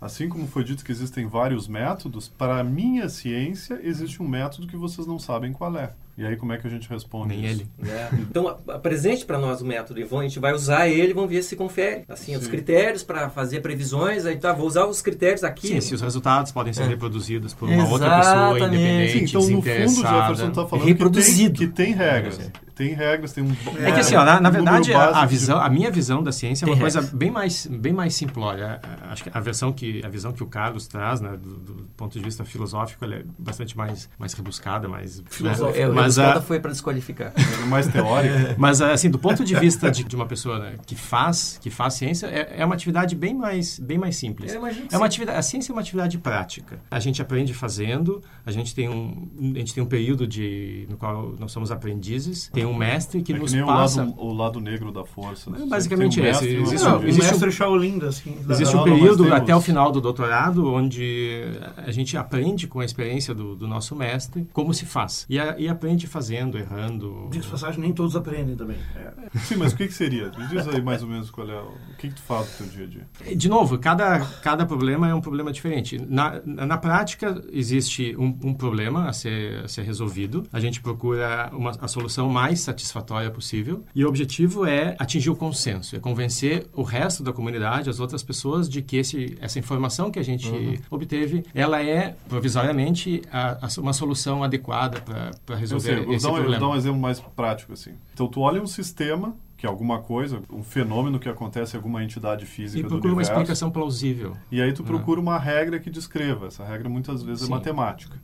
[0.00, 4.66] assim como foi dito que existem vários métodos, para a minha ciência existe um método
[4.66, 5.92] que vocês não sabem qual é.
[6.16, 7.66] E aí como é que a gente responde Nem isso?
[7.82, 7.90] ele.
[7.90, 8.08] É.
[8.14, 11.56] Então apresente para nós o método e a gente vai usar ele vamos ver se
[11.56, 12.04] confere.
[12.08, 12.38] Assim, Sim.
[12.38, 15.68] os critérios para fazer previsões, aí tá, vou usar os critérios aqui.
[15.68, 16.86] Sim, se os resultados podem ser é.
[16.88, 18.02] reproduzidos por uma Exatamente.
[18.02, 21.58] outra pessoa independente, Sim, então no fundo o Jefferson está falando Reproduzido.
[21.58, 22.50] Que, tem, que tem regras.
[22.74, 23.52] Tem regras, tem um.
[23.78, 26.64] É que assim, ó, na, na verdade, a, a, visão, a minha visão da ciência
[26.64, 28.80] é uma coisa bem mais, bem mais simplória.
[29.10, 32.18] Acho que a versão que, a visão que o Carlos traz, né, do, do ponto
[32.18, 35.22] de vista filosófico, ela é bastante mais, mais rebuscada, mais.
[35.28, 35.88] Filosófica.
[35.88, 35.94] Né?
[35.94, 37.32] Mas a foi para desqualificar.
[37.66, 38.54] mais teórica.
[38.58, 41.94] Mas assim, do ponto de vista de, de uma pessoa né, que faz, que faz
[41.94, 44.54] ciência, é, é, uma atividade bem mais, bem mais simples.
[44.54, 46.80] É uma atividade, a ciência é uma atividade prática.
[46.90, 48.22] A gente aprende fazendo.
[48.44, 52.48] A gente tem um, a gente tem um período de no qual nós somos aprendizes.
[52.52, 54.02] Tem um mestre que é nos que passa.
[54.02, 55.50] O lado, o lado negro da força.
[55.50, 56.48] É basicamente um esse.
[56.48, 58.36] Existe, não, um, existe mestre um, Shaolin, assim.
[58.48, 61.44] Existe um período até o final do doutorado onde
[61.76, 65.26] a gente aprende com a experiência do, do nosso mestre como se faz.
[65.28, 67.28] E, a, e aprende fazendo, errando.
[67.30, 68.76] De passagem, nem todos aprendem também.
[68.96, 69.38] É.
[69.38, 70.30] Sim, mas o que, que seria?
[70.36, 71.60] Me diz aí mais ou menos qual é.
[71.60, 73.36] O que, que tu faz no teu dia a dia?
[73.36, 76.00] De novo, cada, cada problema é um problema diferente.
[76.08, 80.44] Na, na prática, existe um, um problema a ser, a ser resolvido.
[80.52, 83.84] A gente procura uma, a solução mais satisfatória possível.
[83.94, 88.22] E o objetivo é atingir o consenso, é convencer o resto da comunidade, as outras
[88.22, 90.76] pessoas, de que esse, essa informação que a gente uhum.
[90.90, 96.58] obteve, ela é provisoriamente a, a, uma solução adequada para resolver sei, esse problema.
[96.58, 97.92] Vou dar um exemplo mais prático assim.
[98.14, 102.02] Então tu olha um sistema que é alguma coisa, um fenômeno que acontece em alguma
[102.02, 104.36] entidade física e procura uma explicação plausível.
[104.50, 106.48] E aí tu procura uma regra que descreva.
[106.48, 107.52] Essa regra muitas vezes é Sim.
[107.52, 108.20] é matemática.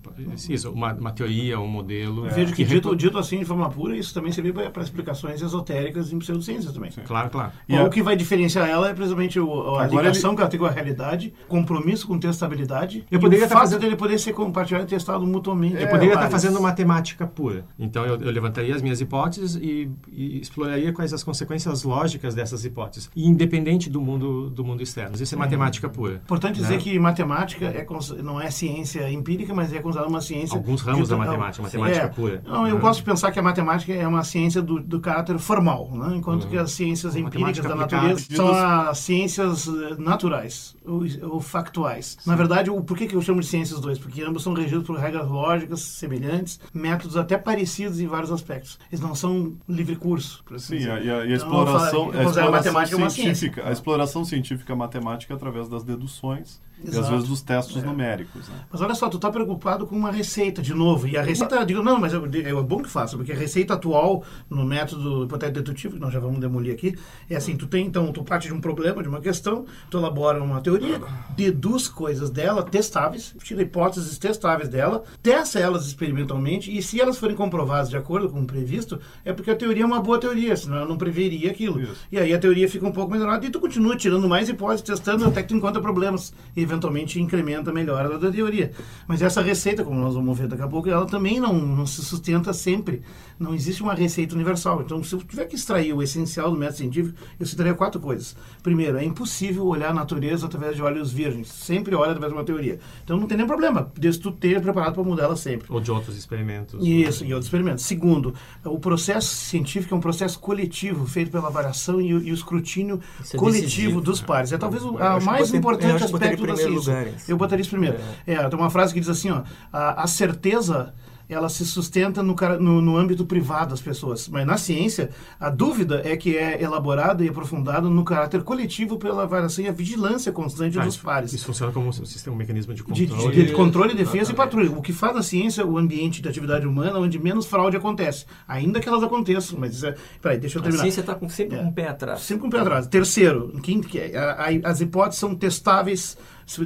[0.49, 2.27] Isso, uma, uma teoria, um modelo.
[2.27, 2.31] É.
[2.31, 6.13] Vejo que, que dito, dito assim de forma pura, isso também servir para explicações esotéricas
[6.13, 6.91] em pseudociências também.
[6.91, 7.03] Sim.
[7.07, 7.53] Claro, claro.
[7.69, 7.85] E a...
[7.85, 10.37] o que vai diferenciar ela é precisamente o, a Agora ligação ele...
[10.39, 13.07] que ela tem com a realidade, compromisso com testabilidade.
[13.09, 13.83] Eu poderia o fato fazendo...
[13.83, 15.81] dele poder ser compartilhado e testado mutuamente.
[15.81, 17.65] Eu poderia estar fazendo matemática pura.
[17.79, 22.65] Então eu, eu levantaria as minhas hipóteses e, e exploraria quais as consequências lógicas dessas
[22.65, 25.15] hipóteses, independente do mundo do mundo externo.
[25.15, 25.45] Isso é uhum.
[25.45, 26.15] matemática pura.
[26.25, 26.67] Importante né?
[26.67, 27.87] dizer que matemática é,
[28.23, 30.57] não é ciência empírica, mas é considerada uma ciência...
[30.57, 32.43] Alguns ramos da matemática, matemática é, pura.
[32.47, 32.81] Não, eu uhum.
[32.81, 36.17] gosto de pensar que a matemática é uma ciência do, do caráter formal, né?
[36.17, 36.51] enquanto uhum.
[36.51, 42.17] que as ciências empíricas da natureza são as ciências eh, naturais, ou, ou factuais.
[42.21, 42.31] Sim.
[42.31, 43.99] Na verdade, o, por que, que eu chamo de ciências dois?
[43.99, 48.79] Porque ambos são regidos por regras lógicas semelhantes, métodos até parecidos em vários aspectos.
[48.91, 50.43] Eles não são livre curso.
[50.57, 54.77] Sim, e a, a, então, exploração exploração, a exploração matemática científica, é a exploração científica
[54.77, 56.97] matemática através das deduções Exato.
[56.97, 57.87] E às vezes dos testes é.
[57.87, 58.49] numéricos.
[58.49, 58.55] Né?
[58.71, 61.07] Mas olha só, tu está preocupado com uma receita de novo.
[61.09, 64.23] E a receita, digo, não, mas é, é bom que faça, porque a receita atual
[64.49, 66.95] no método hipotético dedutivo, que nós já vamos demolir aqui,
[67.29, 70.43] é assim, tu tem, então, tu parte de um problema, de uma questão, tu elabora
[70.43, 71.01] uma teoria,
[71.37, 77.37] deduz coisas dela, testáveis, tira hipóteses testáveis dela, testa elas experimentalmente, e se elas forem
[77.37, 80.79] comprovadas de acordo com o previsto, é porque a teoria é uma boa teoria, senão
[80.79, 81.81] ela não preveria aquilo.
[81.81, 82.07] Isso.
[82.11, 85.25] E aí a teoria fica um pouco melhorada e tu continua tirando mais hipóteses, testando
[85.27, 86.33] até que tu encontra problemas.
[86.57, 88.73] E eventualmente incrementa a melhora da teoria.
[89.07, 92.05] Mas essa receita, como nós vamos ver daqui a pouco, ela também não, não se
[92.05, 93.03] sustenta sempre.
[93.39, 94.83] Não existe uma receita universal.
[94.83, 98.37] Então, se eu tiver que extrair o essencial do método científico, eu citaria quatro coisas.
[98.63, 101.49] Primeiro, é impossível olhar a natureza através de olhos virgens.
[101.49, 102.79] Sempre olha através de uma teoria.
[103.03, 105.67] Então, não tem nem problema, desde tu ter preparado para mudar ela sempre.
[105.71, 106.85] Ou de outros experimentos.
[106.87, 107.85] Isso, e outros experimentos.
[107.85, 113.01] Segundo, o processo científico é um processo coletivo, feito pela variação e, e o escrutínio
[113.33, 114.53] é coletivo decisivo, dos pares.
[114.53, 114.93] É talvez o
[115.25, 116.93] mais importante aspecto da ciência.
[116.93, 117.29] Lugares.
[117.29, 117.99] Eu botaria isso primeiro.
[118.27, 118.35] É.
[118.35, 119.43] é, tem uma frase que diz assim, ó,
[119.73, 120.95] a, a certeza
[121.29, 124.29] ela se sustenta no, no, no, âmbito privado das pessoas.
[124.29, 129.27] Mas na ciência, a dúvida é que é elaborada e aprofundada no caráter coletivo pela
[129.27, 131.33] variação e a vigilância constante ah, dos pares.
[131.33, 133.07] Isso funciona como um sistema, um mecanismo de controle.
[133.07, 134.71] De, de, de controle, defesa e patrulha.
[134.71, 138.25] O que faz a ciência o ambiente de atividade humana onde menos fraude acontece.
[138.47, 139.59] Ainda que elas aconteçam.
[139.59, 140.83] Mas, é, peraí, deixa eu terminar.
[140.83, 142.21] A ciência está sempre é, com um pé atrás.
[142.21, 142.87] Sempre com um pé atrás.
[142.87, 143.83] Terceiro, quem,
[144.15, 146.17] a, a, as hipóteses são testáveis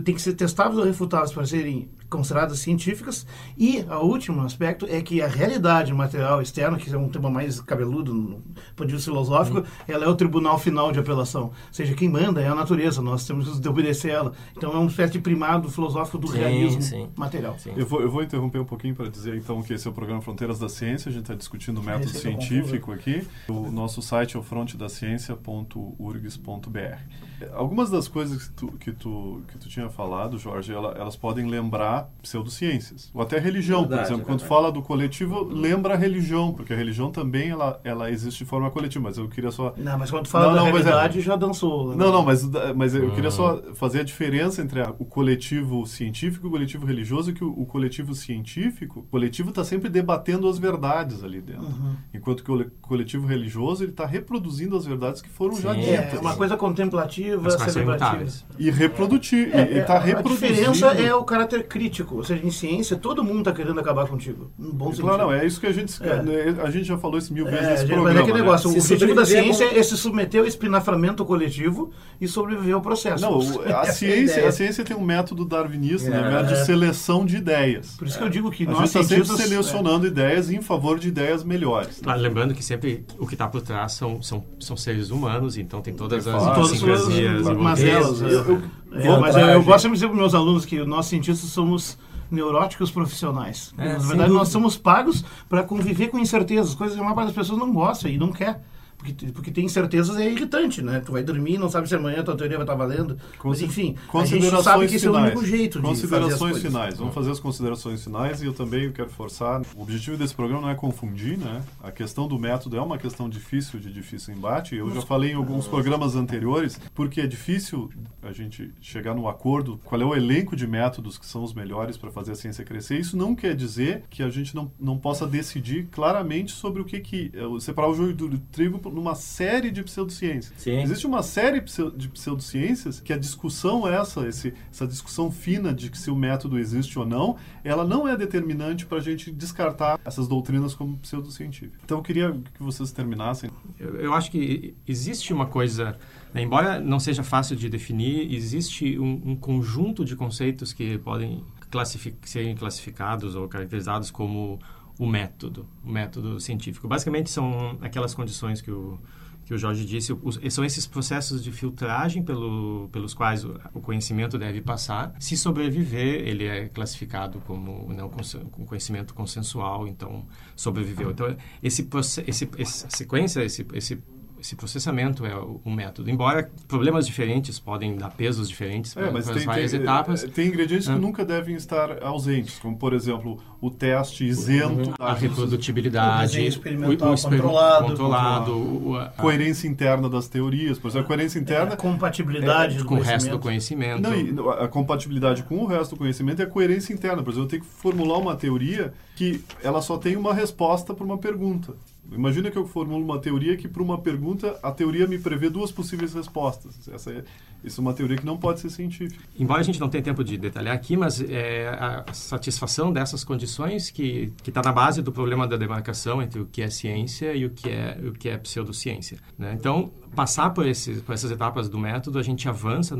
[0.04, 3.26] tem que ser testáveis ou refutáveis para serem consideradas científicas.
[3.56, 7.60] E o último aspecto é que a realidade material externa, que é um tema mais
[7.60, 8.42] cabeludo no
[8.76, 9.64] ponto de vista filosófico, Uhum.
[9.88, 11.44] ela é o tribunal final de apelação.
[11.44, 14.32] Ou seja, quem manda é a natureza, nós temos que obedecer a ela.
[14.56, 17.08] Então é uma espécie de primado filosófico do Sim, realismo sim.
[17.16, 17.58] material.
[17.58, 17.72] Sim.
[17.76, 20.20] Eu vou, eu vou interromper um pouquinho para dizer então que esse é o programa
[20.20, 21.08] Fronteiras da Ciência.
[21.08, 23.26] A gente está discutindo o método Receita científico aqui.
[23.48, 27.31] O nosso site é o frontedaciencia.urgs.br.
[27.52, 31.46] Algumas das coisas que tu, que tu, que tu tinha falado, Jorge, ela- elas podem
[31.48, 33.10] lembrar pseudociências.
[33.14, 34.26] Ou até religião, por Verdade, exemplo.
[34.26, 38.44] Quando fala do coletivo, lembra a religião, porque a religião também ela, ela existe de
[38.44, 39.02] forma coletiva.
[39.04, 41.36] Mas eu queria só Não, mas quando fala Não, da não, mas é- realidade, já
[41.36, 41.90] dançou.
[41.90, 41.96] né?
[41.96, 43.32] não, não, mas, mas eu queria Hum.
[43.32, 47.50] só fazer a diferença entre a- o coletivo científico e o coletivo religioso, que o,
[47.50, 51.64] o coletivo científico, o coletivo está sempre debatendo as verdades ali dentro.
[51.66, 51.94] Uhum.
[52.14, 55.80] Enquanto que o le- coletivo religioso, ele está reproduzindo as verdades que foram já Sim.
[55.80, 56.14] ditas.
[56.14, 58.08] É, uma coisa contemplativa, Mas são celebrativa.
[58.10, 58.44] imutáveis.
[58.58, 60.46] E reprodutir, É, ele está é, a reproduzindo.
[60.52, 62.16] diferença é o caráter crítico.
[62.16, 64.50] Ou seja, em ciência, todo mundo está querendo acabar contigo.
[64.58, 65.02] Um bom sentido.
[65.08, 65.92] Claro, não, é isso que a gente...
[66.02, 66.62] É.
[66.62, 68.20] A gente já falou isso mil vezes É, nesse gente, programa.
[68.20, 68.38] mas é né?
[68.40, 71.90] negócio, o Se objetivo da ciência é é se submeter ao espinaframento coletivo
[72.20, 73.22] e sobreviver ao processo.
[73.24, 76.18] Não, o- a ciência, a ciência tem um método darwinista, né?
[76.18, 76.30] É.
[76.30, 77.96] método de seleção de ideias.
[77.96, 79.40] Por isso que eu digo que A gente nós está sempre cientistas...
[79.40, 79.48] é.
[79.48, 82.00] selecionando ideias em favor de ideias melhores.
[82.06, 85.80] Ah, lembrando que sempre o que está por trás são, são, são seres humanos, então
[85.80, 88.20] tem todas Tem as todas as idiosincrasias mazelas.
[88.22, 88.70] envolvidas.
[88.92, 89.06] é.
[89.06, 91.96] É, mas eu, eu gosto de dizer para meus alunos que nós cientistas somos
[92.30, 93.74] neuróticos profissionais.
[93.78, 97.28] É, Na verdade, nós somos pagos para conviver com incertezas, coisas que a maior parte
[97.28, 98.62] das pessoas não gosta e não quer.
[99.02, 101.00] Porque, porque ter incertezas é irritante, né?
[101.04, 103.18] Tu vai dormir, não sabe se amanhã tua teoria vai estar valendo.
[103.42, 105.32] Mas, enfim, a gente Considerações sabe que esse é o finais.
[105.32, 106.62] único jeito de fazer as Considerações coisas.
[106.62, 106.98] finais.
[106.98, 109.60] Vamos fazer as considerações finais e eu também quero forçar.
[109.74, 111.62] O objetivo desse programa não é confundir, né?
[111.82, 114.76] A questão do método é uma questão difícil de difícil embate.
[114.76, 117.90] Eu já falei em alguns programas anteriores porque é difícil
[118.22, 121.96] a gente chegar no acordo qual é o elenco de métodos que são os melhores
[121.96, 123.00] para fazer a ciência crescer.
[123.00, 127.00] Isso não quer dizer que a gente não, não possa decidir claramente sobre o que
[127.00, 130.52] que é, separar o joio do trigo numa série de pseudociências.
[130.56, 130.80] Sim.
[130.82, 131.60] Existe uma série
[131.96, 136.58] de pseudociências que a discussão essa, esse, essa discussão fina de que se o método
[136.58, 141.80] existe ou não, ela não é determinante para a gente descartar essas doutrinas como pseudocientíficas.
[141.84, 143.50] Então eu queria que vocês terminassem.
[143.78, 145.98] Eu, eu acho que existe uma coisa,
[146.32, 151.44] né, embora não seja fácil de definir, existe um, um conjunto de conceitos que podem
[151.72, 154.60] classifi serem classificados ou caracterizados como
[155.02, 156.86] o método, o método científico.
[156.86, 158.98] Basicamente são aquelas condições que o
[159.44, 163.80] que o Jorge disse, os, são esses processos de filtragem pelo, pelos quais o, o
[163.80, 165.14] conhecimento deve passar.
[165.18, 171.10] Se sobreviver, ele é classificado como não, com conhecimento consensual, então sobreviveu.
[171.10, 171.88] Então, esse,
[172.26, 174.00] esse, essa sequência, esse, esse
[174.42, 176.10] esse processamento é o, o método.
[176.10, 180.24] Embora problemas diferentes podem dar pesos diferentes para É, mas as tem, várias tem, etapas.
[180.24, 180.98] eh, tem ingredientes que Ah.
[180.98, 187.08] nunca devem estar ausentes, como por exemplo o teste isento, a da reprodutibilidade, O experimental
[187.08, 187.86] o, o exper- controlado.
[187.86, 190.76] controlado, o- a- coerência interna das teorias.
[190.76, 194.02] Por exemplo, a coerência interna A compatibilidade do com o resto do conhecimento.
[194.02, 194.34] conhecimento.
[194.34, 197.22] Não, e a compatibilidade com o resto do conhecimento é a coerência interna.
[197.22, 201.04] Por exemplo, eu tenho que formular uma teoria que ela só tem uma resposta para
[201.04, 201.74] uma pergunta.
[202.10, 205.70] Imagina que eu formulo uma teoria que, para uma pergunta, a teoria me prevê duas
[205.70, 206.88] possíveis respostas.
[206.88, 207.24] Essa é,
[207.62, 209.22] isso é uma teoria que não pode ser científica.
[209.38, 213.90] Embora a gente não tenha tempo de detalhar aqui, mas é a satisfação dessas condições
[213.90, 217.50] que está na base do problema da demarcação entre o que é ciência e o
[217.50, 219.18] que é, o que é pseudociência.
[219.38, 219.54] Né?
[219.58, 222.96] Então, passar por, esses, por essas etapas do método, a gente avança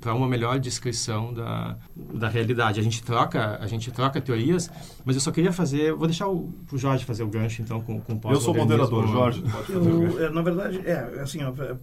[0.00, 1.76] para uma melhor descrição da,
[2.14, 2.80] da realidade.
[2.80, 4.70] A gente troca a gente troca teorias,
[5.04, 8.00] mas eu só queria fazer, vou deixar o, o Jorge fazer o gancho então com,
[8.00, 9.42] com o Eu sou moderador, Jorge.
[9.42, 10.18] tu Pode fazer o gancho.
[10.18, 11.76] Eu, é, na verdade, é, assim, ó, é,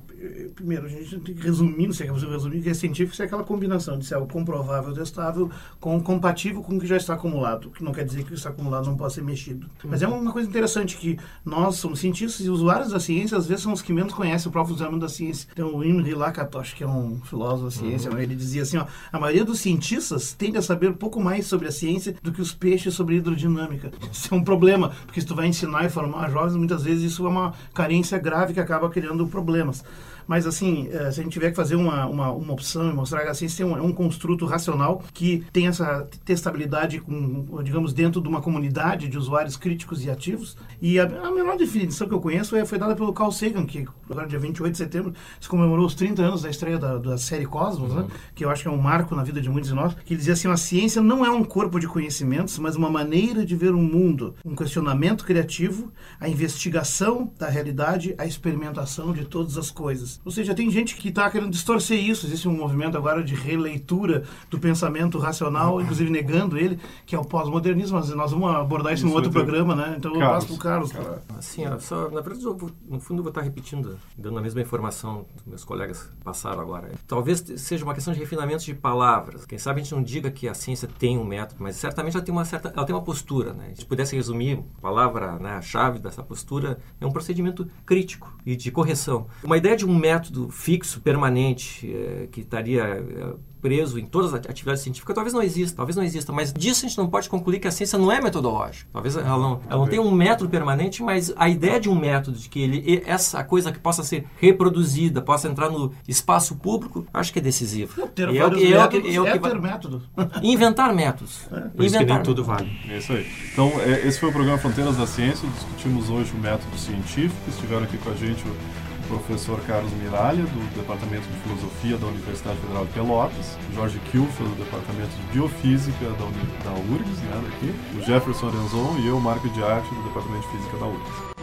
[0.55, 3.43] primeiro, a gente tem que resumir, não sei como resumir, que é científico, é aquela
[3.43, 5.49] combinação de ser algo comprovável, testável,
[5.79, 8.33] com compatível com o que já está acumulado, que não quer dizer que o que
[8.35, 9.69] está acumulado não pode ser mexido.
[9.83, 13.63] Mas é uma coisa interessante que nós somos cientistas e usuários da ciência, às vezes,
[13.63, 15.47] são os que menos conhecem funcionamento da ciência.
[15.51, 18.85] Então, o Imre Lakatos, que é um filósofo da ciência, né, ele dizia assim, ó,
[19.11, 22.41] a maioria dos cientistas tende a saber um pouco mais sobre a ciência do que
[22.41, 23.91] os peixes sobre hidrodinâmica.
[24.11, 27.25] Isso é um problema, porque se tu vai ensinar e formar jovens, muitas vezes isso
[27.25, 29.83] é uma carência grave que acaba criando problemas.
[30.27, 33.23] Mas, assim, eh, se a gente tiver que fazer uma, uma, uma opção e mostrar
[33.23, 37.93] que a ciência é um, é um construto racional que tem essa testabilidade, com, digamos,
[37.93, 40.57] dentro de uma comunidade de usuários críticos e ativos.
[40.81, 43.85] E a, a menor definição que eu conheço é, foi dada pelo Carl Sagan, que
[44.09, 47.45] agora, dia 28 de setembro, se comemorou os 30 anos da estreia da, da série
[47.45, 48.05] Cosmos, né?
[48.35, 50.17] que eu acho que é um marco na vida de muitos de nós, que ele
[50.17, 53.73] dizia assim, a ciência não é um corpo de conhecimentos, mas uma maneira de ver
[53.73, 60.12] o mundo, um questionamento criativo a investigação da realidade, a experimentação de todas as coisas.
[60.23, 62.25] Ou seja, tem gente que está querendo distorcer isso.
[62.25, 67.25] Existe um movimento agora de releitura do pensamento racional, inclusive negando ele, que é o
[67.25, 67.97] pós-modernismo.
[67.97, 69.95] Mas nós vamos abordar isso, isso num outro programa, né?
[69.97, 70.91] Então eu passo para o Carlos.
[71.37, 74.41] Assim, ó, só, na verdade, eu vou, no fundo, eu vou estar repetindo, dando a
[74.41, 76.91] mesma informação que meus colegas passaram agora.
[77.07, 79.45] Talvez seja uma questão de refinamento de palavras.
[79.45, 82.23] Quem sabe a gente não diga que a ciência tem um método, mas certamente ela
[82.23, 83.71] tem uma certa, ela tem uma postura, né?
[83.75, 88.55] Se pudesse resumir, a palavra, né, a chave dessa postura é um procedimento crítico e
[88.55, 89.27] de correção.
[89.43, 94.41] Uma ideia de um método fixo, permanente, é, que estaria é, preso em todas as
[94.41, 97.59] atividades científicas, talvez não exista, talvez não exista, mas disso a gente não pode concluir
[97.59, 98.89] que a ciência não é metodológica.
[98.91, 102.37] Talvez ela não, ela não tenha um método permanente, mas a ideia de um método,
[102.37, 107.31] de que ele, essa coisa que possa ser reproduzida, possa entrar no espaço público, acho
[107.31, 108.05] que é decisivo.
[108.07, 110.01] Ter e vários é, métodos, é, é, é, ter método.
[110.43, 111.47] Inventar métodos.
[111.49, 111.59] É.
[111.61, 112.69] Por isso que nem tudo vale.
[112.89, 113.25] É isso aí.
[113.53, 115.47] Então, é, esse foi o programa Fronteiras da Ciência.
[115.47, 117.39] Discutimos hoje o método científico.
[117.47, 122.57] Estiveram aqui com a gente o professor Carlos Miralha, do Departamento de Filosofia da Universidade
[122.59, 127.75] Federal de Pelotas, Jorge Kilfeld, do Departamento de Biofísica da, Uni, da URGS, né, daqui,
[127.97, 131.33] o Jefferson Arenzon e eu, Marco de Arte, do Departamento de Física da URGS.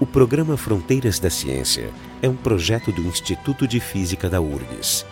[0.00, 1.90] O programa Fronteiras da Ciência
[2.20, 5.06] é um projeto do Instituto de Física da URGS.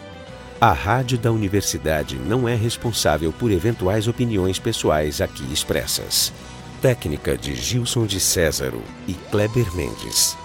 [0.61, 6.33] A rádio da universidade não é responsável por eventuais opiniões pessoais aqui expressas.
[6.81, 10.37] Técnica de Gilson de Césaro e Kleber Mendes.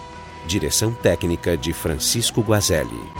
[0.47, 3.11] Direção técnica de Francisco Guazelli.